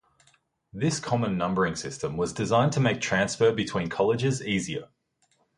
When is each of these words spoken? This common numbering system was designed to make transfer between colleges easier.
This 0.73 0.99
common 0.99 1.37
numbering 1.37 1.75
system 1.75 2.17
was 2.17 2.33
designed 2.33 2.71
to 2.71 2.79
make 2.79 3.01
transfer 3.01 3.53
between 3.53 3.87
colleges 3.87 4.41
easier. 4.41 4.87